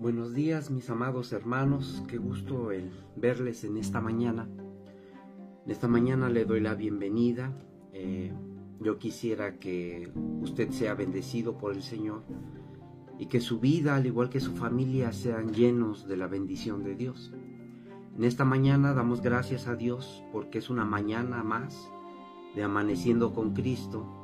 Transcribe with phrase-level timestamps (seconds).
[0.00, 4.48] Buenos días mis amados hermanos, qué gusto el verles en esta mañana.
[5.66, 7.52] En esta mañana le doy la bienvenida.
[7.92, 8.32] Eh,
[8.80, 10.10] yo quisiera que
[10.40, 12.22] usted sea bendecido por el Señor
[13.18, 16.94] y que su vida, al igual que su familia, sean llenos de la bendición de
[16.94, 17.34] Dios.
[18.16, 21.92] En esta mañana damos gracias a Dios porque es una mañana más
[22.56, 24.16] de amaneciendo con Cristo.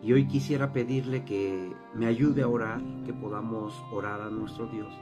[0.00, 4.94] Y hoy quisiera pedirle que me ayude a orar, que podamos orar a nuestro Dios,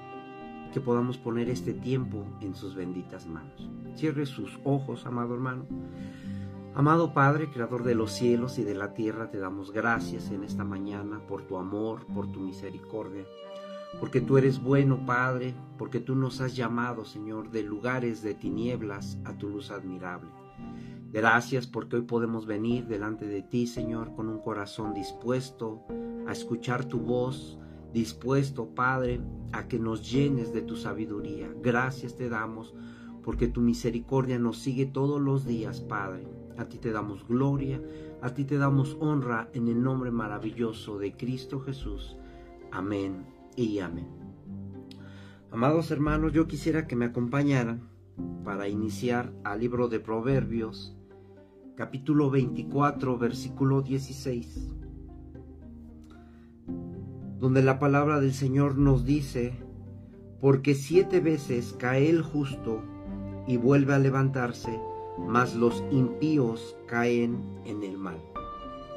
[0.77, 3.67] que podamos poner este tiempo en sus benditas manos.
[3.95, 5.65] Cierre sus ojos, amado hermano.
[6.75, 10.65] Amado Padre, Creador de los cielos y de la tierra, te damos gracias en esta
[10.65, 13.25] mañana por tu amor, por tu misericordia,
[14.01, 19.17] porque tú eres bueno, Padre, porque tú nos has llamado, Señor, de lugares de tinieblas
[19.25, 20.29] a tu luz admirable.
[21.11, 25.87] Gracias porque hoy podemos venir delante de ti, Señor, con un corazón dispuesto
[26.27, 27.59] a escuchar tu voz,
[27.93, 29.21] dispuesto, Padre,
[29.53, 31.49] a que nos llenes de tu sabiduría.
[31.63, 32.75] Gracias te damos
[33.23, 36.27] porque tu misericordia nos sigue todos los días, Padre
[36.59, 37.81] a ti te damos gloria,
[38.23, 42.17] a ti te damos honra en el nombre maravilloso de Cristo Jesús.
[42.71, 43.27] Amén
[43.57, 44.09] y amén.
[45.51, 47.89] Amados hermanos, yo quisiera que me acompañaran
[48.45, 50.97] para iniciar al libro de Proverbios,
[51.77, 54.75] capítulo 24, versículo 16,
[57.39, 59.53] donde la palabra del Señor nos dice,
[60.41, 62.83] porque siete veces cae el justo
[63.47, 64.81] y vuelve a levantarse,
[65.19, 68.19] mas los impíos caen en el mal.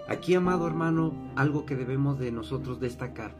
[0.07, 3.35] Aquí, amado hermano, algo que debemos de nosotros destacar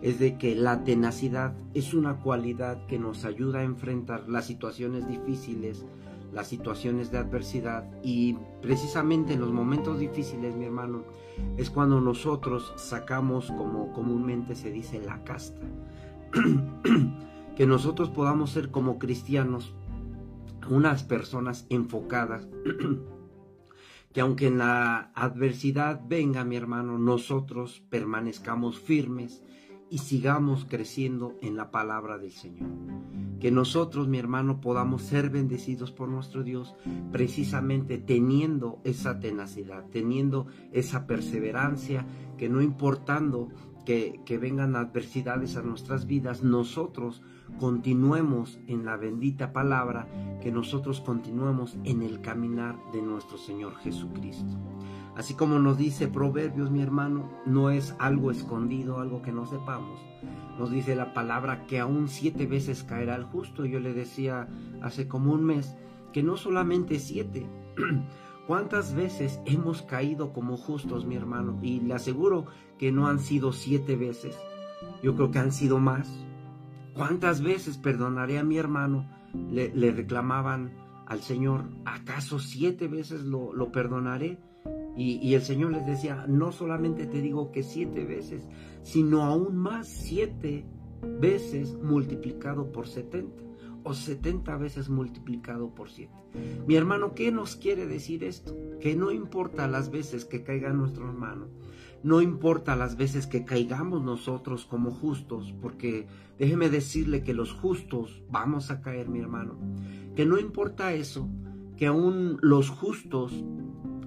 [0.00, 5.08] es de que la tenacidad es una cualidad que nos ayuda a enfrentar las situaciones
[5.08, 5.84] difíciles,
[6.34, 11.04] las situaciones de adversidad y precisamente en los momentos difíciles, mi hermano,
[11.56, 15.60] es cuando nosotros sacamos, como comúnmente se dice, la casta.
[17.56, 19.74] que nosotros podamos ser como cristianos
[20.68, 22.48] unas personas enfocadas,
[24.12, 29.44] que aunque en la adversidad venga mi hermano, nosotros permanezcamos firmes
[29.94, 32.68] y sigamos creciendo en la palabra del Señor.
[33.38, 36.74] Que nosotros, mi hermano, podamos ser bendecidos por nuestro Dios
[37.12, 43.50] precisamente teniendo esa tenacidad, teniendo esa perseverancia, que no importando
[43.86, 47.22] que, que vengan adversidades a nuestras vidas, nosotros
[47.60, 50.08] continuemos en la bendita palabra,
[50.42, 54.58] que nosotros continuemos en el caminar de nuestro Señor Jesucristo.
[55.16, 60.00] Así como nos dice Proverbios, mi hermano, no es algo escondido, algo que no sepamos.
[60.58, 63.64] Nos dice la palabra que aún siete veces caerá el justo.
[63.64, 64.48] Yo le decía
[64.82, 65.76] hace como un mes
[66.12, 67.48] que no solamente siete.
[68.46, 71.58] ¿Cuántas veces hemos caído como justos, mi hermano?
[71.62, 72.46] Y le aseguro
[72.78, 74.38] que no han sido siete veces.
[75.02, 76.24] Yo creo que han sido más.
[76.94, 79.08] ¿Cuántas veces perdonaré a mi hermano?
[79.50, 80.72] Le, reclamaban
[81.06, 84.38] al Señor, ¿acaso siete veces lo, perdonaré?
[84.96, 88.46] Y, el Señor les decía, no solamente te digo que siete veces,
[88.82, 90.64] sino aún más siete
[91.20, 93.42] veces multiplicado por setenta
[93.82, 96.14] o setenta veces multiplicado por siete.
[96.66, 98.56] Mi hermano, ¿qué nos quiere decir esto?
[98.80, 101.48] Que no importa las veces que caiga nuestro hermano,
[102.02, 106.06] no importa las veces que caigamos nosotros como justos, porque
[106.38, 109.58] déjeme decirle que los justos vamos a caer, mi hermano.
[110.14, 111.28] Que no importa eso,
[111.76, 113.44] que aún los justos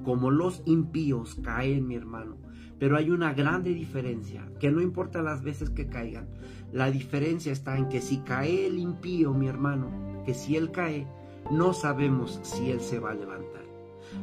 [0.08, 2.38] como los impíos caen, mi hermano.
[2.80, 6.30] Pero hay una grande diferencia, que no importa las veces que caigan.
[6.72, 11.06] La diferencia está en que si cae el impío, mi hermano, que si él cae,
[11.52, 13.66] no sabemos si él se va a levantar.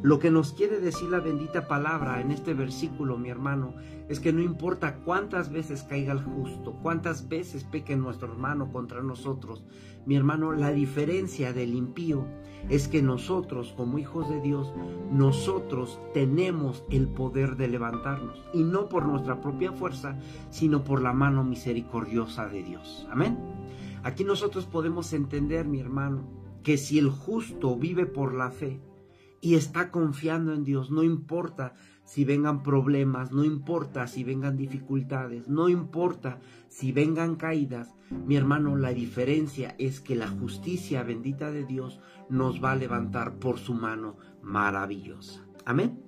[0.01, 3.75] Lo que nos quiere decir la bendita palabra en este versículo, mi hermano,
[4.09, 9.03] es que no importa cuántas veces caiga el justo, cuántas veces peque nuestro hermano contra
[9.03, 9.67] nosotros,
[10.07, 12.27] mi hermano, la diferencia del impío
[12.69, 14.73] es que nosotros, como hijos de Dios,
[15.11, 20.19] nosotros tenemos el poder de levantarnos, y no por nuestra propia fuerza,
[20.51, 23.07] sino por la mano misericordiosa de Dios.
[23.11, 23.39] Amén.
[24.03, 26.27] Aquí nosotros podemos entender, mi hermano,
[26.63, 28.81] que si el justo vive por la fe,
[29.45, 30.91] y está confiando en Dios.
[30.91, 31.75] No importa
[32.05, 37.95] si vengan problemas, no importa si vengan dificultades, no importa si vengan caídas.
[38.27, 43.39] Mi hermano, la diferencia es que la justicia bendita de Dios nos va a levantar
[43.39, 45.47] por su mano maravillosa.
[45.65, 45.99] Amén.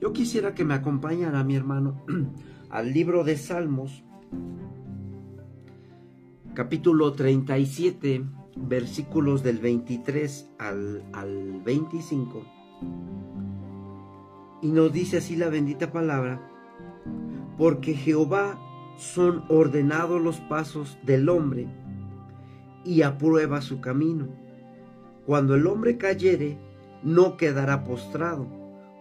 [0.00, 2.04] Yo quisiera que me acompañara, mi hermano,
[2.70, 4.04] al libro de Salmos,
[6.54, 8.24] capítulo 37,
[8.56, 12.46] versículos del 23 al, al 25
[14.62, 16.40] y nos dice así la bendita palabra,
[17.56, 18.58] porque Jehová
[18.96, 21.68] son ordenados los pasos del hombre,
[22.84, 24.28] y aprueba su camino.
[25.26, 26.58] Cuando el hombre cayere,
[27.02, 28.48] no quedará postrado,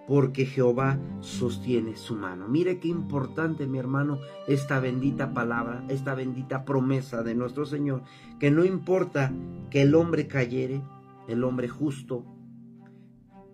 [0.08, 2.48] porque Jehová sostiene su mano.
[2.48, 8.04] Mire qué importante, mi hermano, esta bendita palabra, esta bendita promesa de nuestro Señor,
[8.40, 9.32] que no importa
[9.70, 10.82] que el hombre cayere,
[11.28, 12.26] el hombre justo,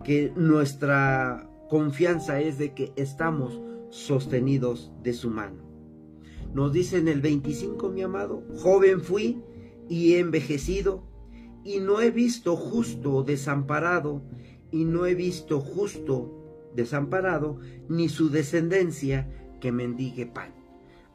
[0.04, 5.64] que nuestra confianza es de que estamos sostenidos de su mano.
[6.54, 9.42] Nos dice en el 25, mi amado, joven fui
[9.90, 11.04] y he envejecido,
[11.64, 14.22] y no he visto justo desamparado,
[14.72, 17.60] y no he visto justo desamparado,
[17.90, 19.30] ni su descendencia
[19.60, 20.54] que mendigue pan.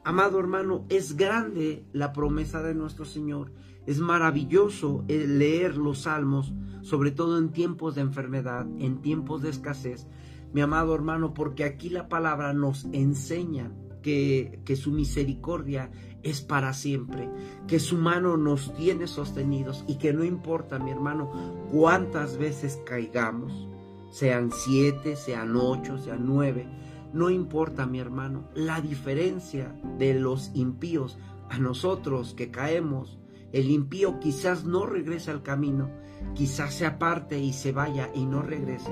[0.03, 3.51] Amado hermano, es grande la promesa de nuestro Señor.
[3.85, 10.07] Es maravilloso leer los salmos, sobre todo en tiempos de enfermedad, en tiempos de escasez,
[10.53, 13.71] mi amado hermano, porque aquí la palabra nos enseña
[14.01, 15.91] que, que, su misericordia
[16.23, 17.29] es para siempre,
[17.67, 21.31] que su mano nos tiene sostenidos y que no importa, mi hermano,
[21.71, 23.69] cuántas veces caigamos,
[24.11, 26.67] sean siete, sean ocho, sean nueve,
[27.13, 31.17] no importa, mi hermano, la diferencia de los impíos
[31.49, 33.19] a nosotros que caemos.
[33.51, 35.89] El impío quizás no regrese al camino,
[36.35, 38.91] quizás se aparte y se vaya y no regrese.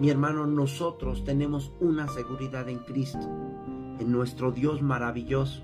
[0.00, 3.28] Mi hermano, nosotros tenemos una seguridad en Cristo,
[3.98, 5.62] en nuestro Dios maravilloso.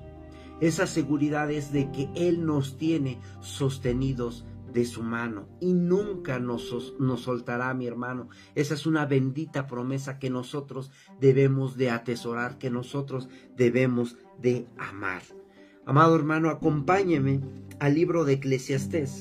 [0.61, 6.95] Esa seguridad es de que Él nos tiene sostenidos de su mano y nunca nos,
[6.99, 8.29] nos soltará, mi hermano.
[8.55, 10.91] Esa es una bendita promesa que nosotros
[11.21, 15.23] debemos de atesorar, que nosotros debemos de amar.
[15.87, 17.41] Amado hermano, acompáñeme
[17.81, 19.21] al libro de Eclesiastés.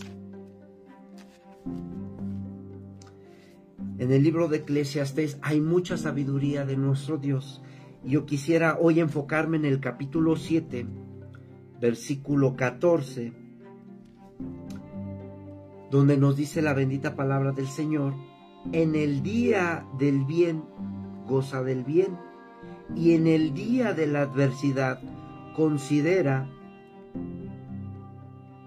[3.98, 7.62] En el libro de Eclesiastés hay mucha sabiduría de nuestro Dios.
[8.04, 10.86] Yo quisiera hoy enfocarme en el capítulo 7,
[11.80, 13.44] versículo 14
[15.94, 18.16] donde nos dice la bendita palabra del Señor,
[18.72, 20.64] en el día del bien,
[21.28, 22.18] goza del bien,
[22.96, 25.00] y en el día de la adversidad,
[25.56, 26.50] considera,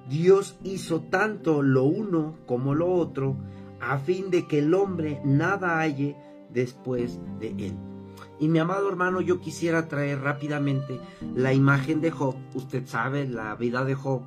[0.09, 3.37] Dios hizo tanto lo uno como lo otro,
[3.81, 6.17] a fin de que el hombre nada halle
[6.51, 7.77] después de él.
[8.39, 11.01] Y mi amado hermano, yo quisiera traer rápidamente
[11.35, 12.37] la imagen de Job.
[12.55, 14.23] Usted sabe la vida de Job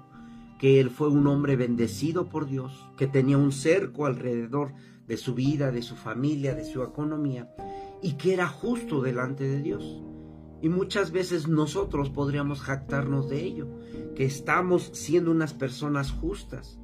[0.59, 4.73] que él fue un hombre bendecido por Dios, que tenía un cerco alrededor
[5.07, 7.49] de su vida, de su familia, de su economía,
[8.01, 10.03] y que era justo delante de Dios.
[10.61, 13.67] Y muchas veces nosotros podríamos jactarnos de ello,
[14.15, 16.79] que estamos siendo unas personas justas.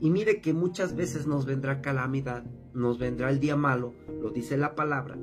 [0.00, 4.56] Y mire que muchas veces nos vendrá calamidad, nos vendrá el día malo, lo dice
[4.56, 5.18] la palabra,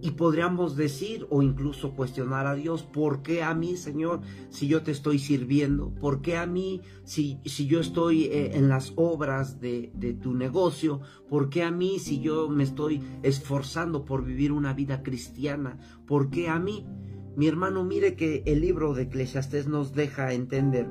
[0.00, 4.82] y podríamos decir o incluso cuestionar a Dios, ¿por qué a mí, Señor, si yo
[4.82, 5.92] te estoy sirviendo?
[5.94, 10.34] ¿Por qué a mí, si, si yo estoy eh, en las obras de, de, tu
[10.34, 11.00] negocio?
[11.28, 15.78] ¿Por qué a mí, si yo me estoy esforzando por vivir una vida cristiana?
[16.06, 16.86] ¿Por qué a mí?
[17.38, 20.88] Mi hermano, mire que el libro de Eclesiastés nos deja entender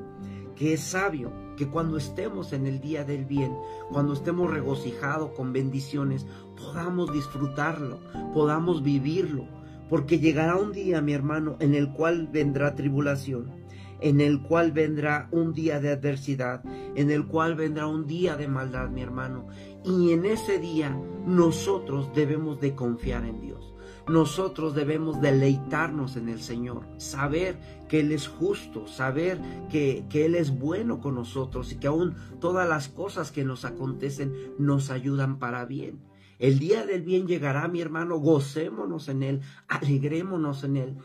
[0.55, 3.51] que es sabio que cuando estemos en el día del bien,
[3.91, 7.99] cuando estemos regocijados con bendiciones, podamos disfrutarlo,
[8.33, 9.45] podamos vivirlo,
[9.89, 13.51] porque llegará un día, mi hermano, en el cual vendrá tribulación,
[13.99, 16.63] en el cual vendrá un día de adversidad,
[16.95, 19.49] en el cual vendrá un día de maldad, mi hermano,
[19.83, 23.73] y en ese día nosotros debemos de confiar en Dios
[24.07, 27.57] nosotros debemos deleitarnos en el Señor, saber
[27.90, 32.16] que Él es justo, saber que, que, Él es bueno con nosotros y que aún
[32.40, 35.99] todas las cosas que nos acontecen nos ayudan para bien.
[36.40, 40.97] El día del bien llegará, mi hermano, gocémonos en Él, alegrémonos en Él.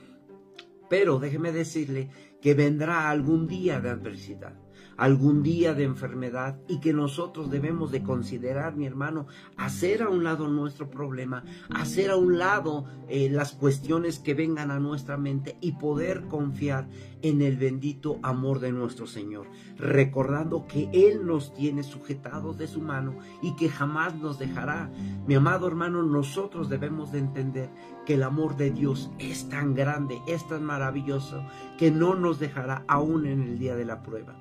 [0.88, 4.61] Pero déjeme decirle que vendrá algún día de adversidad
[4.96, 10.24] algún día de enfermedad y que nosotros debemos de considerar, mi hermano, hacer a un
[10.24, 15.56] lado nuestro problema, hacer a un lado eh, las cuestiones que vengan a nuestra mente
[15.60, 16.88] y poder confiar
[17.22, 19.46] en el bendito amor de nuestro Señor,
[19.78, 24.90] recordando que Él nos tiene sujetados de su mano y que jamás nos dejará.
[25.26, 27.70] Mi amado hermano, nosotros debemos de entender
[28.06, 31.44] que el amor de Dios es tan grande, es tan maravilloso,
[31.78, 34.38] que no nos dejará aún en el día de la prueba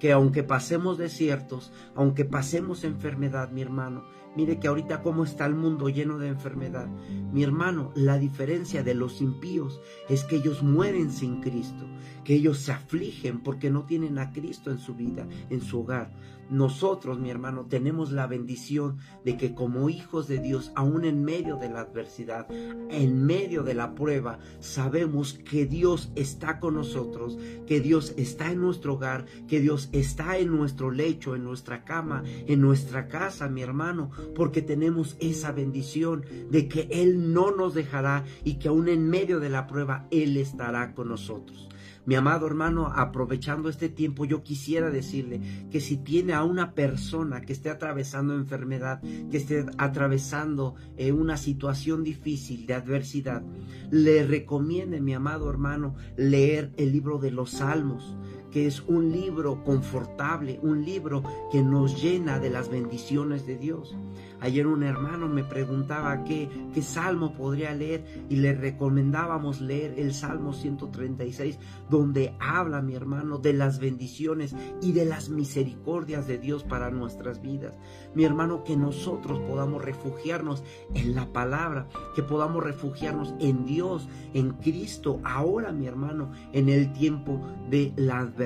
[0.00, 4.04] que aunque pasemos desiertos, aunque pasemos enfermedad, mi hermano,
[4.36, 6.88] Mire que ahorita cómo está el mundo lleno de enfermedad.
[7.32, 11.86] Mi hermano, la diferencia de los impíos es que ellos mueren sin Cristo,
[12.24, 16.10] que ellos se afligen porque no tienen a Cristo en su vida, en su hogar.
[16.50, 21.56] Nosotros, mi hermano, tenemos la bendición de que como hijos de Dios, aún en medio
[21.56, 27.80] de la adversidad, en medio de la prueba, sabemos que Dios está con nosotros, que
[27.80, 32.60] Dios está en nuestro hogar, que Dios está en nuestro lecho, en nuestra cama, en
[32.60, 38.54] nuestra casa, mi hermano, porque tenemos esa bendición de que Él no nos dejará y
[38.54, 41.68] que aún en medio de la prueba Él estará con nosotros.
[42.06, 47.40] Mi amado hermano, aprovechando este tiempo, yo quisiera decirle que si tiene a una persona
[47.40, 53.42] que esté atravesando enfermedad, que esté atravesando eh, una situación difícil de adversidad,
[53.90, 58.16] le recomiende, mi amado hermano, leer el libro de los Salmos
[58.54, 63.96] que es un libro confortable, un libro que nos llena de las bendiciones de Dios.
[64.40, 70.14] Ayer un hermano me preguntaba qué, qué salmo podría leer y le recomendábamos leer el
[70.14, 71.58] Salmo 136,
[71.90, 77.42] donde habla, mi hermano, de las bendiciones y de las misericordias de Dios para nuestras
[77.42, 77.74] vidas.
[78.14, 80.62] Mi hermano, que nosotros podamos refugiarnos
[80.94, 86.92] en la palabra, que podamos refugiarnos en Dios, en Cristo, ahora, mi hermano, en el
[86.92, 88.43] tiempo de la adversidad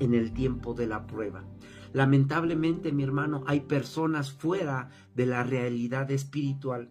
[0.00, 1.44] en el tiempo de la prueba.
[1.92, 6.90] Lamentablemente, mi hermano, hay personas fuera de la realidad espiritual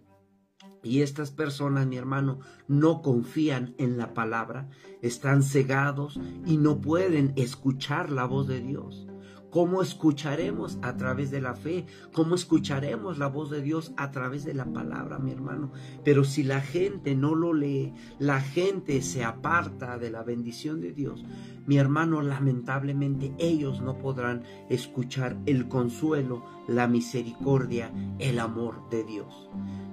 [0.83, 4.69] y estas personas, mi hermano, no confían en la palabra,
[5.01, 9.07] están cegados y no pueden escuchar la voz de Dios.
[9.49, 10.77] ¿Cómo escucharemos?
[10.81, 11.85] A través de la fe.
[12.13, 13.93] ¿Cómo escucharemos la voz de Dios?
[13.97, 15.71] A través de la palabra, mi hermano.
[16.03, 20.91] Pero si la gente no lo lee, la gente se aparta de la bendición de
[20.91, 21.23] Dios,
[21.67, 29.49] mi hermano, lamentablemente ellos no podrán escuchar el consuelo, la misericordia, el amor de Dios.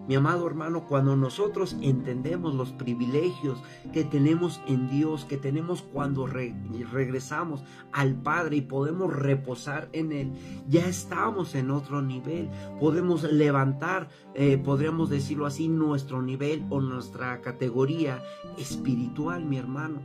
[0.06, 3.62] Mi amado hermano, cuando nosotros entendemos los privilegios
[3.92, 10.32] que tenemos en Dios, que tenemos cuando regresamos al Padre y podemos reposar en Él,
[10.68, 12.50] ya estamos en otro nivel.
[12.78, 18.22] Podemos levantar, eh, podríamos decirlo así, nuestro nivel o nuestra categoría
[18.58, 20.02] espiritual, mi hermano.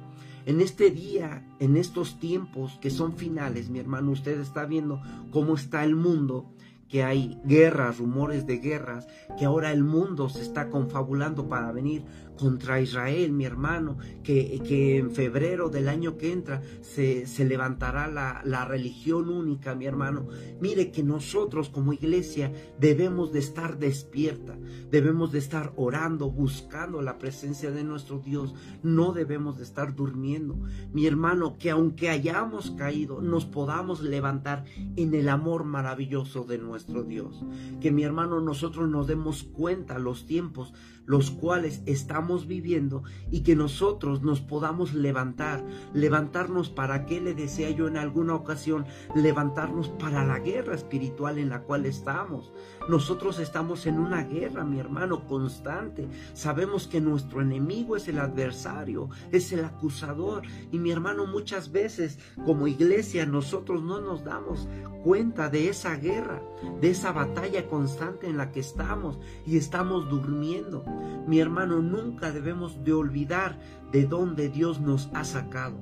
[0.50, 5.54] En este día, en estos tiempos que son finales, mi hermano, usted está viendo cómo
[5.54, 6.50] está el mundo
[6.88, 12.04] que hay guerras, rumores de guerras, que ahora el mundo se está confabulando para venir
[12.40, 18.08] contra Israel, mi hermano, que, que en febrero del año que entra se, se levantará
[18.08, 20.28] la, la, religión única, mi hermano.
[20.62, 24.58] Mire que nosotros como iglesia debemos de estar despierta,
[24.90, 30.58] debemos de estar orando, buscando la presencia de nuestro Dios, no debemos de estar durmiendo.
[30.94, 34.64] Mi hermano, que aunque hayamos caído, nos podamos levantar
[34.96, 37.44] en el amor maravilloso de nuestro Dios.
[37.82, 40.74] Que mi hermano, nosotros nos demos cuenta los tiempos
[41.10, 43.02] los cuales estamos viviendo
[43.32, 48.86] y que nosotros nos podamos levantar, levantarnos para qué le decía yo en alguna ocasión,
[49.16, 52.54] levantarnos para la guerra espiritual en la cual estamos.
[52.88, 56.08] Nosotros estamos en una guerra, mi hermano, constante.
[56.34, 60.44] Sabemos que nuestro enemigo es el adversario, es el acusador.
[60.72, 64.68] Y mi hermano, muchas veces como iglesia nosotros no nos damos
[65.04, 66.42] cuenta de esa guerra,
[66.82, 70.84] de esa batalla constante en la que estamos y estamos durmiendo.
[71.28, 73.60] Mi hermano, nunca debemos de olvidar
[73.92, 75.78] de dónde Dios nos ha sacado.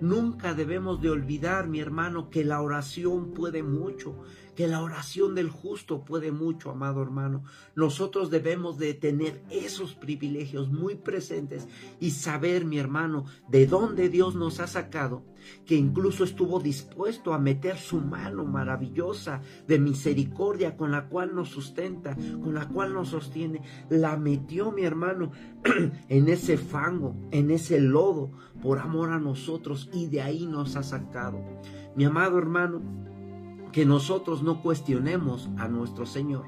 [0.00, 4.14] Nunca debemos de olvidar, mi hermano, que la oración puede mucho,
[4.58, 7.44] que la oración del justo puede mucho, amado hermano.
[7.76, 11.68] Nosotros debemos de tener esos privilegios muy presentes
[12.00, 15.22] y saber, mi hermano, de dónde Dios nos ha sacado,
[15.64, 21.50] que incluso estuvo dispuesto a meter su mano maravillosa de misericordia con la cual nos
[21.50, 23.62] sustenta, con la cual nos sostiene.
[23.90, 25.30] La metió, mi hermano,
[26.08, 30.82] en ese fango, en ese lodo, por amor a nosotros y de ahí nos ha
[30.82, 31.40] sacado.
[31.94, 32.82] Mi amado hermano,
[33.72, 36.46] que nosotros no cuestionemos a nuestro Señor,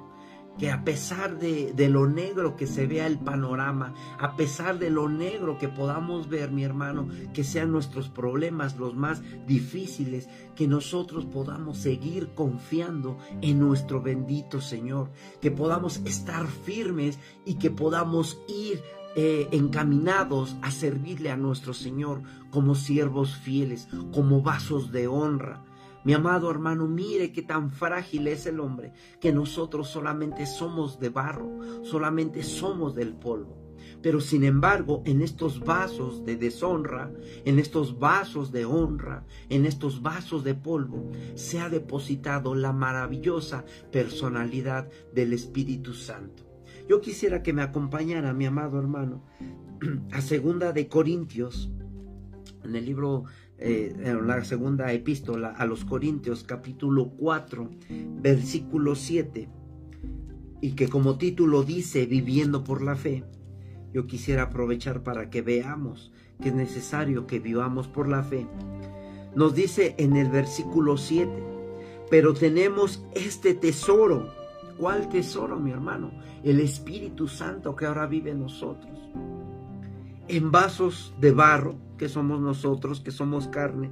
[0.58, 4.90] que a pesar de, de, lo negro que se vea el panorama, a pesar de
[4.90, 10.66] lo negro que podamos ver, mi hermano, que sean nuestros problemas los más difíciles, que
[10.66, 15.10] nosotros podamos seguir confiando en nuestro bendito Señor,
[15.40, 18.82] que podamos estar firmes y que podamos ir
[19.16, 25.64] eh, encaminados a servirle a nuestro Señor como siervos fieles, como vasos de honra.
[26.04, 31.10] Mi amado hermano, mire qué tan frágil es el hombre, que nosotros solamente somos de
[31.10, 33.60] barro, solamente somos del polvo.
[34.02, 37.12] Pero sin embargo, en estos vasos de deshonra,
[37.44, 43.64] en estos vasos de honra, en estos vasos de polvo, se ha depositado la maravillosa
[43.92, 46.44] personalidad del Espíritu Santo.
[46.88, 49.22] Yo quisiera que me acompañara, mi amado hermano,
[50.12, 51.70] a segunda de Corintios,
[52.64, 53.24] en el libro,
[53.60, 57.70] eh, en la segunda epístola a los Corintios, capítulo 4,
[58.20, 59.48] versículo 7,
[60.62, 63.24] y que como título dice, viviendo por la fe
[63.92, 68.46] yo quisiera aprovechar para que veamos que es necesario que vivamos por la fe.
[69.34, 71.30] Nos dice en el versículo 7,
[72.08, 74.28] pero tenemos este tesoro.
[74.78, 76.12] ¿Cuál tesoro, mi hermano?
[76.42, 78.98] El Espíritu Santo que ahora vive en nosotros.
[80.32, 83.90] En vasos de barro, que somos nosotros, que somos carne,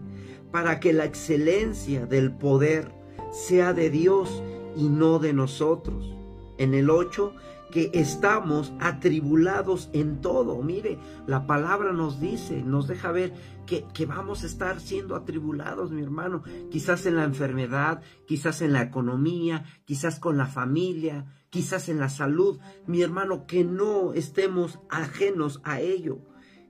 [0.53, 2.93] para que la excelencia del poder
[3.33, 4.41] sea de Dios
[4.77, 6.15] y no de nosotros.
[6.57, 7.35] En el 8,
[7.73, 10.63] que estamos atribulados en todo.
[10.63, 13.35] Mire, la palabra nos dice, nos deja ver
[13.67, 18.75] que, que, vamos a estar siendo atribulados, mi hermano, quizás en la enfermedad, quizás en
[18.75, 24.81] la economía, quizás con la familia, quizás en la salud, mi hermano, que no estemos
[24.89, 26.19] ajenos a ello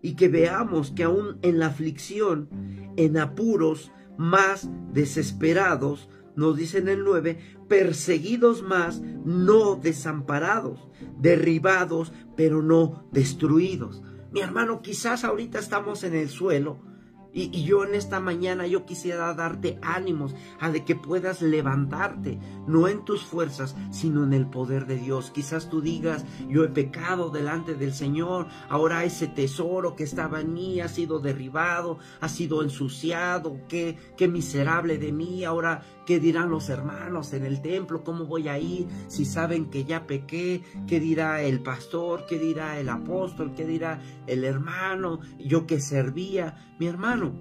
[0.03, 2.49] y que veamos que aún en la aflicción,
[2.97, 12.63] en apuros más desesperados, nos dice en el 9, perseguidos más, no desamparados, derribados, pero
[12.63, 14.03] no destruidos.
[14.31, 16.88] Mi hermano, quizás ahorita estamos en el suelo,
[17.33, 22.89] y, yo en esta mañana yo quisiera darte ánimos a de que puedas levantarte, no
[22.89, 25.31] en tus fuerzas, sino en el poder de Dios.
[25.31, 30.55] Quizás tú digas, yo he pecado delante del Señor, ahora ese tesoro que estaba en
[30.55, 36.51] mí ha sido derribado, ha sido ensuciado, qué, qué miserable de mí, ahora qué dirán
[36.51, 41.01] los hermanos en el templo, cómo voy a ir si saben que ya pequé, qué
[41.01, 46.65] dirá el pastor, qué dirá el apóstol, qué dirá el hermano, yo que servía.
[46.79, 47.33] Mi hermano,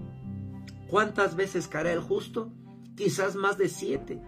[0.89, 2.51] ¿cuántas veces caerá el justo?
[2.95, 4.21] Quizás más de siete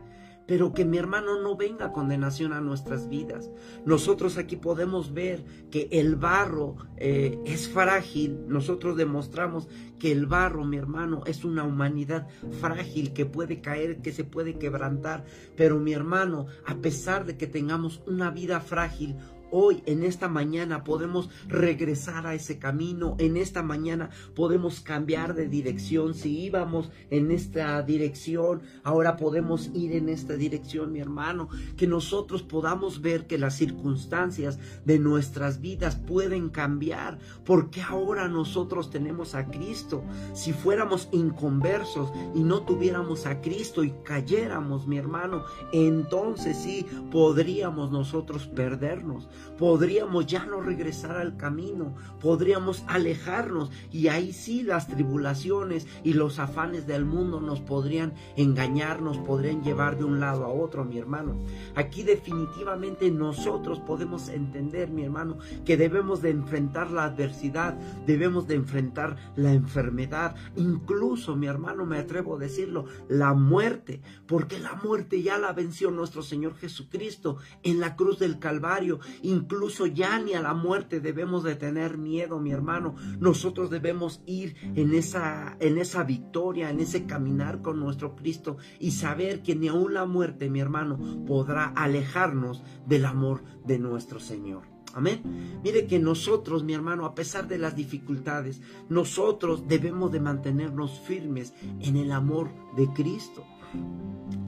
[0.49, 3.51] pero que mi hermano no venga condenación a nuestras vidas.
[3.85, 10.65] Nosotros aquí podemos ver que el barro eh, es frágil, nosotros demostramos que el barro,
[10.65, 12.27] mi hermano, es una humanidad
[12.59, 15.23] frágil que puede caer, que se puede quebrantar,
[15.55, 19.17] pero mi hermano, a pesar de que tengamos una vida frágil,
[19.51, 23.15] Hoy, en esta mañana, podemos regresar a ese camino.
[23.17, 26.13] En esta mañana podemos cambiar de dirección.
[26.13, 31.49] Si íbamos en esta dirección, ahora podemos ir en esta dirección, mi hermano.
[31.77, 37.17] Que nosotros podamos ver que las circunstancias de nuestras vidas pueden cambiar.
[37.43, 40.03] Porque ahora nosotros tenemos a Cristo.
[40.33, 45.43] Si fuéramos inconversos y no tuviéramos a Cristo y cayéramos, mi hermano,
[45.73, 54.33] entonces sí podríamos nosotros perdernos podríamos ya no regresar al camino, podríamos alejarnos y ahí
[54.33, 60.05] sí las tribulaciones y los afanes del mundo nos podrían engañar, nos podrían llevar de
[60.05, 61.37] un lado a otro, mi hermano.
[61.75, 68.55] Aquí definitivamente nosotros podemos entender, mi hermano, que debemos de enfrentar la adversidad, debemos de
[68.55, 75.21] enfrentar la enfermedad, incluso, mi hermano, me atrevo a decirlo, la muerte, porque la muerte
[75.21, 78.99] ya la venció nuestro Señor Jesucristo en la cruz del Calvario,
[79.29, 82.95] incluso ya ni a la muerte debemos de tener miedo, mi hermano.
[83.19, 88.91] Nosotros debemos ir en esa, en esa victoria, en ese caminar con nuestro Cristo y
[88.91, 94.63] saber que ni aun la muerte, mi hermano, podrá alejarnos del amor de nuestro Señor.
[94.95, 95.21] Amén.
[95.63, 101.53] Mire que nosotros, mi hermano, a pesar de las dificultades, nosotros debemos de mantenernos firmes
[101.79, 103.45] en el amor de Cristo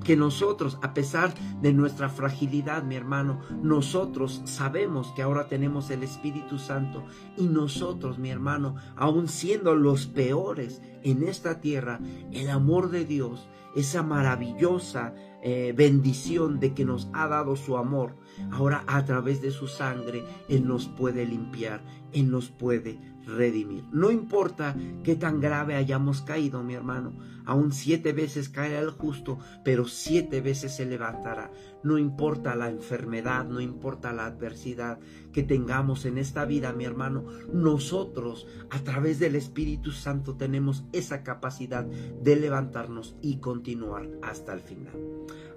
[0.03, 6.03] que nosotros, a pesar de nuestra fragilidad, mi hermano, nosotros sabemos que ahora tenemos el
[6.03, 7.03] Espíritu Santo
[7.37, 11.99] y nosotros, mi hermano, aun siendo los peores en esta tierra,
[12.31, 18.17] el amor de Dios, esa maravillosa eh, bendición de que nos ha dado su amor,
[18.51, 23.83] ahora a través de su sangre, Él nos puede limpiar, Él nos puede redimir.
[23.91, 27.13] No importa qué tan grave hayamos caído, mi hermano,
[27.45, 31.51] aún siete veces caerá el justo, pero siete veces se levantará.
[31.83, 34.99] No importa la enfermedad, no importa la adversidad
[35.31, 41.23] que tengamos en esta vida, mi hermano, nosotros a través del Espíritu Santo tenemos esa
[41.23, 44.93] capacidad de levantarnos y continuar hasta el final.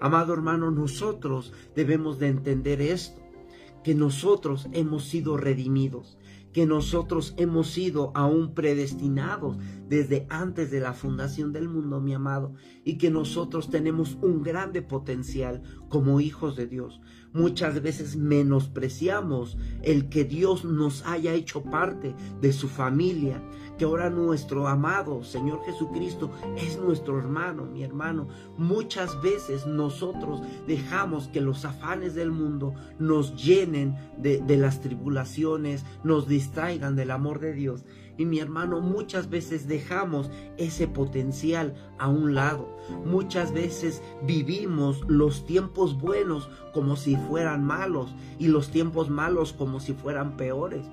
[0.00, 3.20] Amado hermano, nosotros debemos de entender esto,
[3.83, 6.16] que nosotros hemos sido redimidos,
[6.55, 12.55] que nosotros hemos sido aún predestinados desde antes de la fundación del mundo, mi amado,
[12.85, 15.62] y que nosotros tenemos un grande potencial
[15.95, 17.01] como hijos de Dios.
[17.33, 23.41] Muchas veces menospreciamos el que Dios nos haya hecho parte de su familia,
[23.79, 28.27] que ahora nuestro amado Señor Jesucristo es nuestro hermano, mi hermano.
[28.59, 36.27] Muchas veces nosotros dejamos que los afanes del mundo nos llenen de, las tribulaciones, nos
[36.27, 37.85] distraigan del amor de Dios
[38.17, 42.74] y mi hermano, muchas veces dejamos ese potencial a un lado.
[43.05, 49.81] Muchas veces vivimos los tiempos buenos como si fueran malos y los tiempos malos como
[49.81, 50.85] si fueran peores.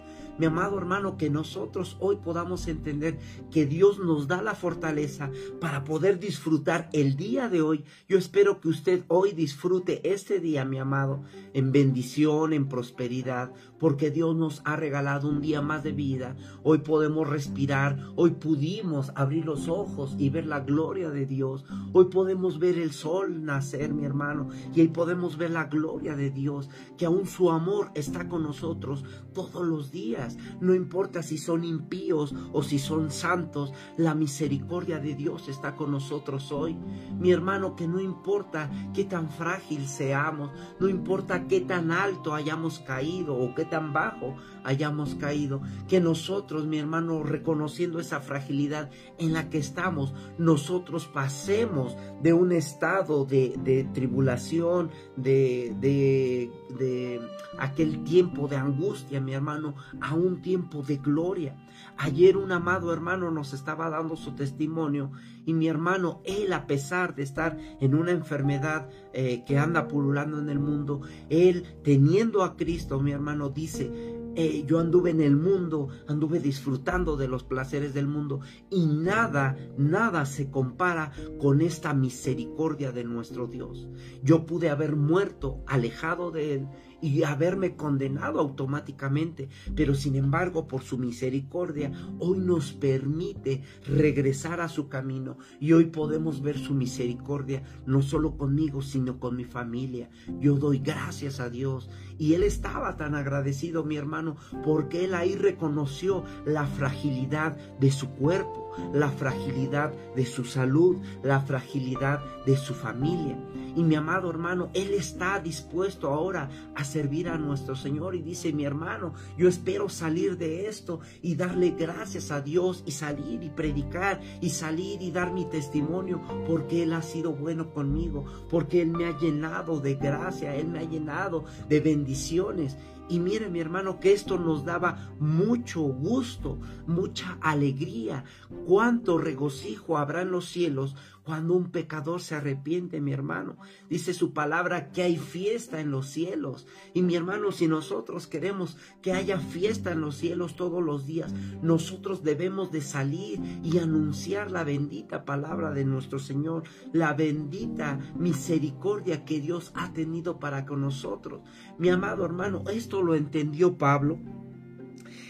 [0.41, 3.19] Mi amado hermano, que nosotros hoy podamos entender
[3.51, 7.85] que Dios nos da la fortaleza para poder disfrutar el día de hoy.
[8.09, 11.21] Yo espero que usted hoy disfrute este día, mi amado,
[11.53, 16.35] en bendición, en prosperidad, porque Dios nos ha regalado un día más de vida.
[16.63, 21.65] Hoy podemos respirar, hoy pudimos abrir los ojos y ver la gloria de Dios.
[21.93, 26.31] Hoy podemos ver el sol nacer, mi hermano, y hoy podemos ver la gloria de
[26.31, 30.30] Dios, que aún su amor está con nosotros todos los días.
[30.59, 35.91] No importa si son impíos o si son santos, la misericordia de Dios está con
[35.91, 36.77] nosotros hoy.
[37.19, 42.79] Mi hermano, que no importa qué tan frágil seamos, no importa qué tan alto hayamos
[42.79, 49.33] caído o qué tan bajo hayamos caído, que nosotros, mi hermano, reconociendo esa fragilidad en
[49.33, 57.21] la que estamos, nosotros pasemos de un estado de, tribulación, de, de, de
[57.57, 61.55] aquel tiempo de angustia, mi hermano, a un tiempo de gloria.
[61.97, 65.11] Ayer un amado hermano nos estaba dando su testimonio
[65.45, 70.39] y mi hermano, él a pesar de estar en una enfermedad eh, que anda pululando
[70.39, 75.35] en el mundo, él teniendo a Cristo, mi hermano, dice, eh, yo anduve en el
[75.35, 78.39] mundo, anduve disfrutando de los placeres del mundo
[78.69, 83.89] y nada, nada se compara con esta misericordia de nuestro Dios.
[84.23, 86.67] Yo pude haber muerto alejado de Él
[87.01, 94.69] y haberme condenado automáticamente, pero sin embargo por su misericordia hoy nos permite regresar a
[94.69, 100.09] su camino y hoy podemos ver su misericordia no solo conmigo, sino con mi familia.
[100.39, 101.89] Yo doy gracias a Dios
[102.21, 108.11] y él estaba tan agradecido, mi hermano, porque él ahí reconoció la fragilidad de su
[108.11, 113.39] cuerpo, la fragilidad de su salud, la fragilidad de su familia.
[113.75, 118.15] Y mi amado hermano, Él está dispuesto ahora a servir a nuestro Señor.
[118.15, 122.91] Y dice, mi hermano, yo espero salir de esto y darle gracias a Dios y
[122.91, 128.25] salir y predicar y salir y dar mi testimonio porque Él ha sido bueno conmigo,
[128.49, 131.79] porque Él me ha llenado de gracia, Él me ha llenado de
[132.11, 132.75] bendiciones.
[133.11, 138.23] Y mire mi hermano que esto nos daba mucho gusto, mucha alegría.
[138.65, 143.57] Cuánto regocijo habrá en los cielos cuando un pecador se arrepiente, mi hermano.
[143.89, 146.67] Dice su palabra que hay fiesta en los cielos.
[146.93, 151.33] Y mi hermano, si nosotros queremos que haya fiesta en los cielos todos los días,
[151.61, 159.23] nosotros debemos de salir y anunciar la bendita palabra de nuestro Señor, la bendita misericordia
[159.23, 161.41] que Dios ha tenido para con nosotros.
[161.77, 164.19] Mi amado hermano, esto lo entendió Pablo.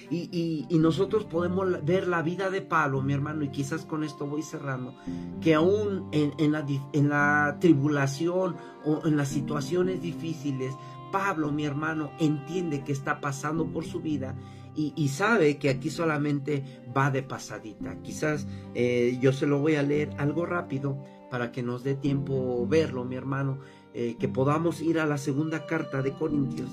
[0.09, 4.41] Y, nosotros podemos ver la vida de Pablo, mi hermano, y quizás con esto voy
[4.41, 4.93] cerrando,
[5.39, 10.73] que aún en, la, tribulación o en las situaciones difíciles,
[11.13, 14.35] Pablo, mi hermano, entiende que está pasando por su vida
[14.75, 16.63] y, sabe que aquí solamente
[16.95, 18.01] va de pasadita.
[18.01, 20.97] Quizás eh, yo se lo voy a leer algo rápido
[21.29, 23.59] para que nos dé tiempo verlo, mi hermano,
[23.93, 26.69] eh, que podamos ir a la segunda carta de Corintios,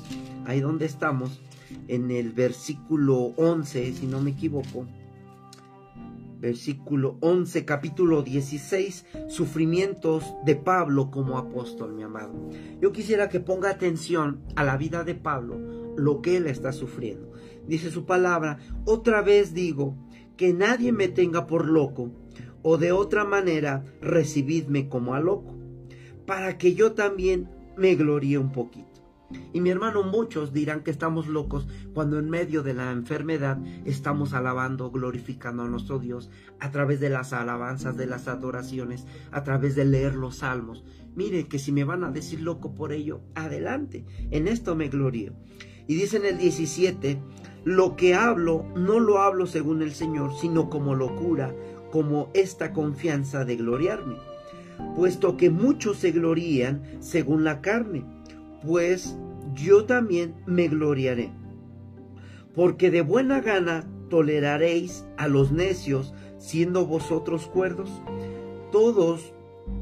[0.46, 1.40] ahí donde estamos,
[1.88, 4.87] en el versículo 11, si no me equivoco.
[6.40, 12.33] Versículo 11, capítulo 16, sufrimientos de Pablo como apóstol, mi amado.
[12.81, 15.59] Yo quisiera que ponga atención a la vida de Pablo,
[15.96, 17.33] lo que él está sufriendo.
[17.66, 19.96] Dice su palabra, otra vez digo,
[20.37, 22.12] que nadie me tenga por loco,
[22.62, 25.58] o de otra manera recibidme como a loco,
[26.29, 28.87] para que yo también me gloríe un poquito.
[29.55, 34.35] Y mi hermano, muchos dirán que estamos locos cuando en medio de la enfermedad estamos
[34.35, 36.29] alabando, glorificando a nuestro Dios
[36.61, 40.85] a través de las alabanzas, de las adoraciones, a través de leer los salmos.
[41.17, 45.33] Mire que si me van a decir loco por ello, adelante, en esto me glorío.
[45.87, 47.23] Y dice en el 17,
[47.64, 51.55] lo que hablo no lo hablo según el Señor, sino como locura,
[51.91, 54.17] como esta confianza de gloriarme,
[54.97, 58.05] puesto que muchos se glorían según la carne
[58.62, 59.17] pues
[59.55, 61.31] yo también me gloriaré.
[62.55, 67.91] Porque de buena gana toleraréis a los necios, siendo vosotros cuerdos.
[68.73, 69.33] Todos,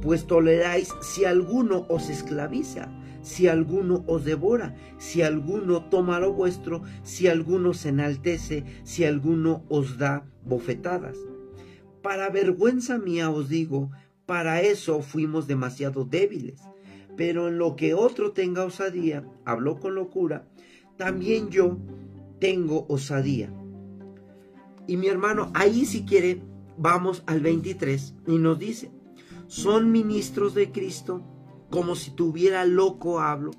[0.01, 2.89] pues toleráis si alguno os esclaviza,
[3.23, 9.65] si alguno os devora, si alguno toma lo vuestro, si alguno se enaltece, si alguno
[9.69, 11.17] os da bofetadas.
[12.03, 13.91] Para vergüenza mía os digo,
[14.27, 16.61] para eso fuimos demasiado débiles.
[17.17, 20.47] Pero en lo que otro tenga osadía, habló con locura,
[20.99, 21.79] también yo
[22.41, 23.51] tengo osadía.
[24.87, 26.43] Y mi hermano, ahí si quiere,
[26.77, 28.91] vamos al 23 y nos dice,
[29.47, 31.23] son ministros de Cristo,
[31.71, 33.53] como si tuviera loco hablo,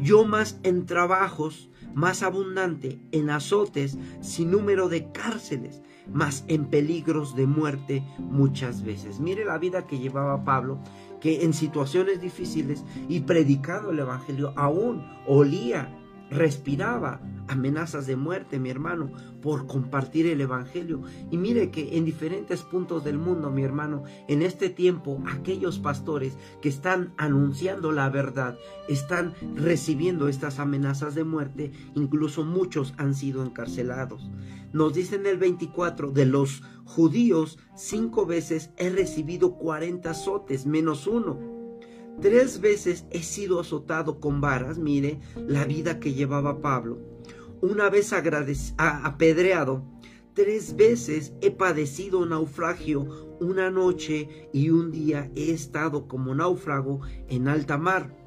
[0.00, 7.34] yo más en trabajos, más abundante, en azotes, sin número de cárceles, más en peligros
[7.36, 9.20] de muerte muchas veces.
[9.20, 10.78] Mire la vida que llevaba Pablo,
[11.20, 15.98] que en situaciones difíciles y predicado el Evangelio aún olía
[16.30, 19.10] respiraba amenazas de muerte, mi hermano,
[19.42, 21.02] por compartir el Evangelio.
[21.30, 26.38] Y mire que en diferentes puntos del mundo, mi hermano, en este tiempo, aquellos pastores
[26.62, 28.56] que están anunciando la verdad,
[28.88, 34.30] están recibiendo estas amenazas de muerte, incluso muchos han sido encarcelados.
[34.72, 41.52] Nos dicen el 24, de los judíos, cinco veces he recibido 40 azotes, menos uno
[42.20, 47.11] Tres veces he sido azotado con varas, mire la vida que llevaba Pablo.
[47.62, 49.84] Una vez apedreado,
[50.34, 57.46] tres veces he padecido naufragio, una noche y un día he estado como náufrago en
[57.46, 58.18] alta mar,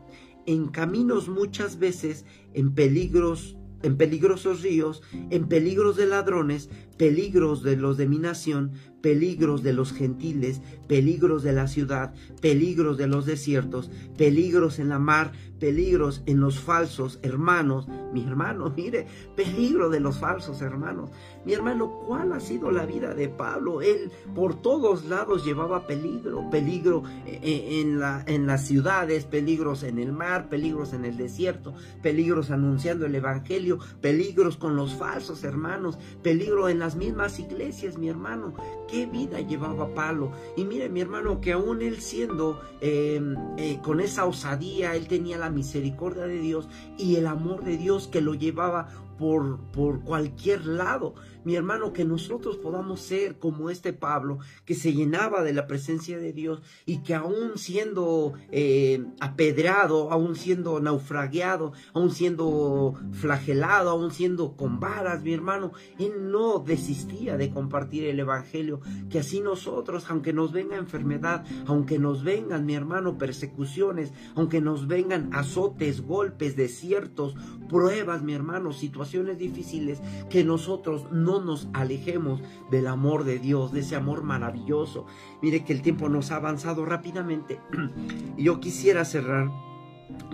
[0.46, 7.78] en caminos muchas veces, en peligros en peligrosos ríos, en peligros de ladrones, peligros de
[7.78, 13.28] los de mi nación, peligros de los gentiles, peligros de la ciudad, peligros de los
[13.28, 17.88] desiertos, peligros en la mar, peligros en los falsos hermanos.
[18.14, 19.06] Mi hermano, mire,
[19.36, 21.12] peligro de los falsos hermanos.
[21.46, 23.84] Mi hermano, ¿cuál ha sido la vida de Pablo?
[23.84, 29.84] Él por todos lados llevaba peligro, peligro eh, eh, en, la, en las ciudades, peligros
[29.84, 35.44] en el mar, peligros en el desierto, peligros anunciando el Evangelio, peligros con los falsos
[35.44, 38.54] hermanos, peligro en las mismas iglesias, mi hermano
[38.88, 40.32] qué vida llevaba Pablo.
[40.56, 43.22] Y mire, mi hermano, que aún él siendo eh,
[43.58, 48.08] eh, con esa osadía, él tenía la misericordia de Dios y el amor de Dios
[48.08, 51.16] que lo llevaba por, por cualquier lado.
[51.44, 56.18] Mi hermano, que nosotros podamos ser como este Pablo, que se llenaba de la presencia
[56.18, 64.12] de Dios y que aún siendo eh, apedrado, aún siendo naufragiado, aún siendo flagelado, aún
[64.12, 70.06] siendo con varas, mi hermano, él no desistía de compartir el Evangelio, que así nosotros,
[70.10, 76.56] aunque nos venga enfermedad, aunque nos vengan, mi hermano, persecuciones, aunque nos vengan azotes, golpes,
[76.56, 77.36] desiertos,
[77.70, 82.42] pruebas, mi hermano, situaciones difíciles, que nosotros no nos alejemos
[82.72, 85.06] del amor de Dios, de ese amor maravilloso.
[85.42, 87.60] Mire que el tiempo nos ha avanzado rápidamente.
[88.38, 89.50] Yo quisiera cerrar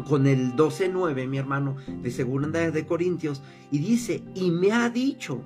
[0.07, 5.43] con el 12.9, mi hermano, de Segunda de Corintios, y dice, y me ha dicho,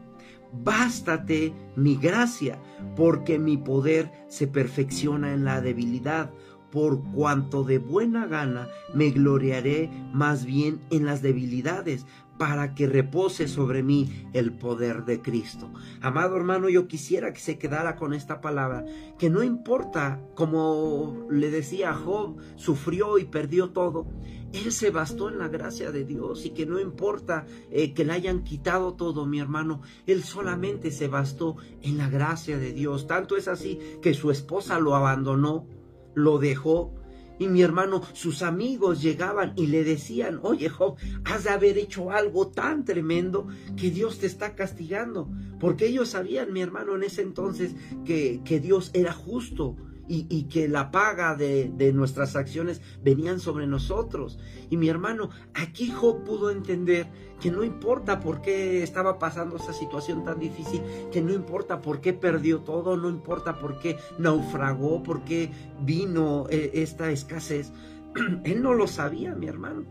[0.63, 2.59] bástate mi gracia,
[2.95, 6.31] porque mi poder se perfecciona en la debilidad
[6.75, 12.05] por cuanto de buena gana me gloriaré más bien en las debilidades,
[12.37, 15.71] para que repose sobre mí el poder de Cristo.
[16.01, 18.85] Amado hermano, yo quisiera que se quedara con esta palabra,
[19.17, 24.05] que no importa, como le decía Job, sufrió y perdió todo,
[24.51, 28.13] él se bastó en la gracia de Dios y que no importa eh, que le
[28.13, 33.07] hayan quitado todo, mi hermano, él solamente se bastó en la gracia de Dios.
[33.07, 35.67] Tanto es así que su esposa lo abandonó,
[36.15, 36.93] lo dejó.
[37.37, 42.11] Y mi hermano, sus amigos llegaban y le decían, oye Job, has de haber hecho
[42.11, 45.29] algo tan tremendo que Dios te está castigando.
[45.59, 47.75] Porque ellos sabían, mi hermano, en ese entonces
[48.05, 49.75] que, que Dios era justo
[50.07, 54.39] y, que la paga de, nuestras acciones venían sobre nosotros.
[54.69, 57.07] Y mi hermano, aquí Job pudo entender
[57.39, 62.01] que no importa por qué estaba pasando esa situación tan difícil, que no importa por
[62.01, 67.71] qué perdió todo, no importa por qué naufragó, por qué vino eh, esta escasez.
[68.43, 69.85] Él no lo sabía, mi hermano.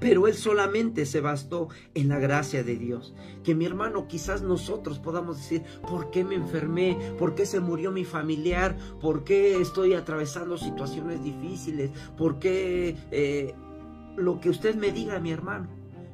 [0.00, 3.14] Pero él solamente se bastó en la gracia de Dios.
[3.44, 6.98] Que mi hermano, quizás nosotros podamos decir, ¿por qué me enfermé?
[7.18, 8.76] ¿Por qué se murió mi familiar?
[9.00, 11.90] ¿Por qué estoy atravesando situaciones difíciles?
[12.16, 13.54] ¿Por qué eh,
[14.16, 15.68] lo que usted me diga, mi hermano?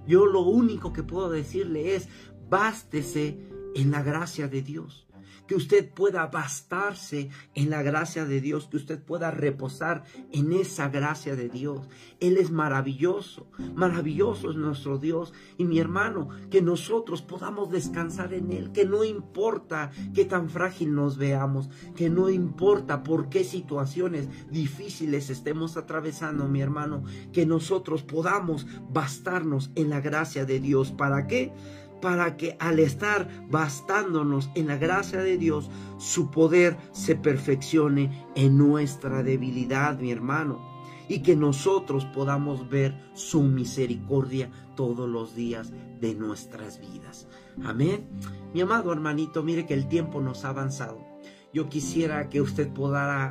[0.07, 2.09] Yo lo único que puedo decirle es,
[2.49, 3.39] bástese
[3.75, 5.06] en la gracia de Dios
[5.47, 10.89] que usted pueda bastarse en la gracia de Dios, que usted pueda reposar en esa
[10.89, 11.89] gracia de Dios.
[12.21, 15.33] Él es maravilloso, maravilloso es nuestro Dios.
[15.59, 20.95] Y mi hermano, que nosotros podamos descansar en Él, que no importa qué tan frágil
[20.95, 28.03] nos veamos, que no importa por qué situaciones difíciles estemos atravesando, mi hermano, que nosotros
[28.03, 30.93] podamos bastarnos en la gracia de Dios.
[30.93, 31.53] ¿Para qué?
[32.01, 38.59] Para que al estar bastándonos en la gracia de Dios, su poder se perfeccione en
[38.59, 40.61] nuestra debilidad, mi hermano,
[41.09, 47.29] y que nosotros podamos ver su misericordia todos los días de nuestras vidas.
[47.65, 48.09] Amén.
[48.53, 51.05] Mi amado hermanito, mire que el tiempo nos ha avanzado.
[51.53, 52.71] Yo quisiera que usted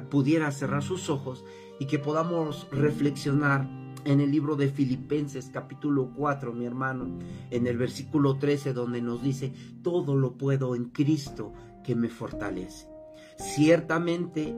[0.10, 1.44] pudiera cerrar sus ojos
[1.80, 3.70] y que podamos reflexionar
[4.06, 7.18] en el libro de Filipenses capítulo 4, mi hermano,
[7.50, 12.88] en el versículo 13 donde nos dice, todo lo puedo en Cristo que me fortalece.
[13.38, 14.56] Ciertamente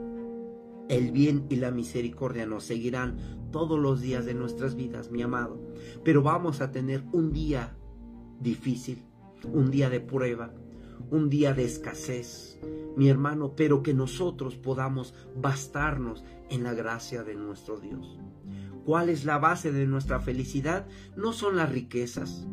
[0.90, 3.18] el bien y la misericordia nos seguirán
[3.52, 5.60] todos los días de nuestras vidas, mi amado,
[6.04, 7.76] pero vamos a tener un día
[8.40, 9.04] difícil,
[9.52, 10.54] un día de prueba,
[11.10, 12.60] un día de escasez,
[12.96, 18.20] mi hermano, pero que nosotros podamos bastarnos en la gracia de nuestro Dios.
[18.88, 20.88] ¿Cuál es la base de nuestra felicidad?
[21.17, 22.47] No son las riquezas,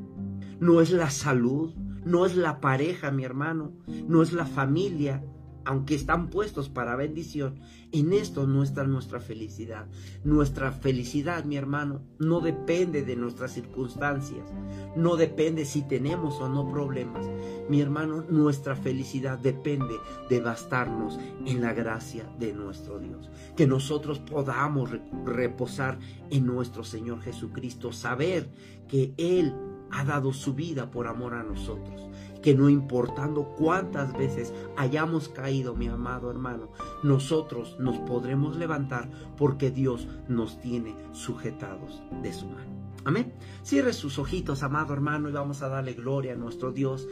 [0.58, 1.72] no es la salud,
[2.04, 3.70] no es la pareja, mi hermano,
[4.08, 5.24] no es la familia,
[5.64, 7.60] aunque están puestos para bendición,
[7.94, 9.86] en esto no está nuestra felicidad.
[10.24, 14.50] Nuestra felicidad, mi hermano, no depende de nuestras circunstancias,
[14.96, 17.24] no depende si tenemos o no problemas.
[17.68, 19.94] Mi hermano, nuestra felicidad depende
[20.28, 23.30] de bastarnos en la gracia de nuestro Dios.
[23.56, 24.90] Que nosotros podamos
[25.24, 25.98] reposar
[26.30, 28.48] en nuestro Señor Jesucristo, saber
[28.88, 29.54] que Él
[29.92, 32.08] ha dado su vida por amor a nosotros
[32.44, 36.68] que no importando cuántas veces hayamos caído, mi amado hermano,
[37.02, 42.68] nosotros nos podremos levantar porque Dios nos tiene sujetados de su mano.
[43.06, 43.32] Amén.
[43.62, 47.08] Cierre sus ojitos, amado hermano, y vamos a darle gloria a nuestro Dios.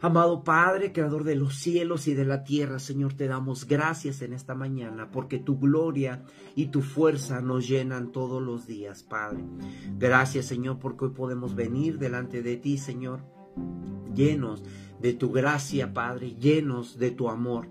[0.00, 4.32] Amado Padre, Creador de los cielos y de la tierra, Señor, te damos gracias en
[4.32, 6.22] esta mañana porque tu gloria
[6.54, 9.42] y tu fuerza nos llenan todos los días, Padre.
[9.98, 13.37] Gracias, Señor, porque hoy podemos venir delante de ti, Señor
[14.14, 14.62] llenos
[15.00, 17.68] de tu gracia, Padre, llenos de tu amor.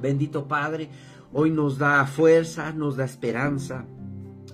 [0.00, 0.90] Bendito Padre,
[1.32, 3.86] hoy nos da fuerza, nos da esperanza,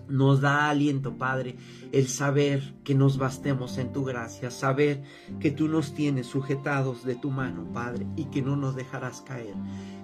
[0.09, 1.57] nos da aliento, Padre,
[1.91, 5.03] el saber que nos bastemos en tu gracia, saber
[5.41, 9.55] que tú nos tienes sujetados de tu mano, Padre, y que no nos dejarás caer.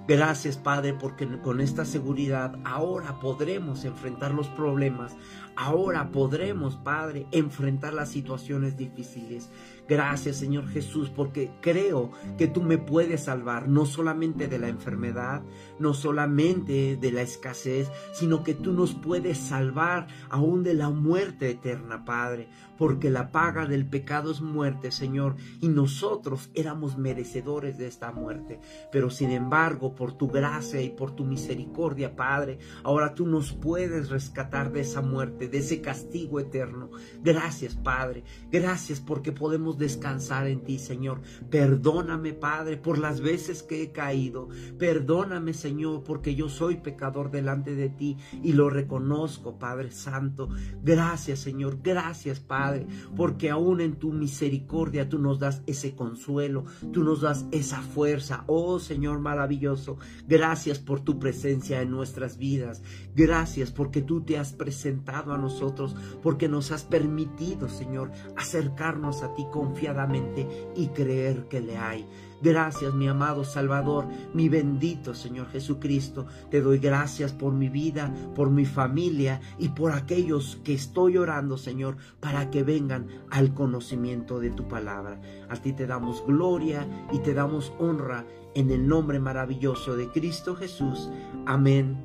[0.08, 5.14] Gracias, Padre, porque con esta seguridad ahora podremos enfrentar los problemas,
[5.54, 9.50] ahora podremos, Padre, enfrentar las situaciones difíciles.
[9.88, 15.42] Gracias, Señor Jesús, porque creo que tú me puedes salvar, no solamente de la enfermedad,
[15.78, 21.50] no solamente de la escasez, sino que tú nos puedes salvar aún de la muerte
[21.50, 27.88] eterna, Padre, porque la paga del pecado es muerte, Señor, y nosotros éramos merecedores de
[27.88, 28.60] esta muerte.
[28.92, 34.10] Pero sin embargo, por tu gracia y por tu misericordia, Padre, ahora tú nos puedes
[34.10, 36.90] rescatar de esa muerte, de ese castigo eterno.
[37.20, 41.20] Gracias, Padre, gracias porque podemos descansar en ti, Señor.
[41.50, 44.48] Perdóname, Padre, por las veces que he caído.
[44.78, 50.48] Perdóname, Señor, porque yo soy pecador delante de ti y lo reconozco, Padre Santo.
[50.80, 51.78] Gracias, Señor.
[51.82, 57.46] Gracias, Padre, porque aún en tu misericordia tú nos das ese consuelo, tú nos das
[57.50, 58.44] esa fuerza.
[58.46, 59.87] Oh, Señor maravilloso,
[60.26, 62.82] gracias por tu presencia en nuestras vidas.
[63.14, 69.34] Gracias porque tú te has presentado a nosotros, porque nos has permitido, Señor, acercarnos a
[69.34, 72.08] ti con confiadamente y creer que le hay.
[72.40, 76.26] Gracias, mi amado Salvador, mi bendito Señor Jesucristo.
[76.50, 81.58] Te doy gracias por mi vida, por mi familia y por aquellos que estoy orando,
[81.58, 85.20] Señor, para que vengan al conocimiento de tu palabra.
[85.48, 90.56] A ti te damos gloria y te damos honra en el nombre maravilloso de Cristo
[90.56, 91.10] Jesús.
[91.46, 91.96] Amén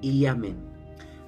[0.00, 0.56] y amén.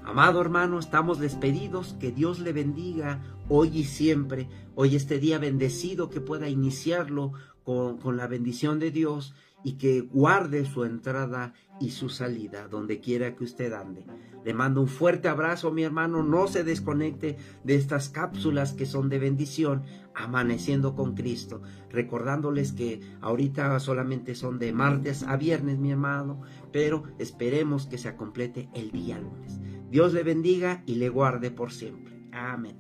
[0.05, 1.97] Amado hermano, estamos despedidos.
[1.99, 4.49] Que Dios le bendiga hoy y siempre.
[4.75, 7.33] Hoy este día bendecido que pueda iniciarlo
[7.65, 13.01] con, con, la bendición de Dios y que guarde su entrada y su salida donde
[13.01, 14.05] quiera que usted ande.
[14.45, 16.23] Le mando un fuerte abrazo, mi hermano.
[16.23, 19.83] No se desconecte de estas cápsulas que son de bendición,
[20.15, 21.63] amaneciendo con Cristo.
[21.91, 28.15] Recordándoles que ahorita solamente son de martes a viernes, mi hermano, pero esperemos que se
[28.17, 29.61] complete el día lunes.
[29.91, 32.29] Dios le bendiga y le guarde por siempre.
[32.33, 32.77] Amén.